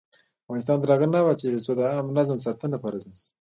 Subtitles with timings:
[0.45, 3.27] افغانستان تر هغو نه ابادیږي، ترڅو د عامه نظم ساتنه فرض نشي.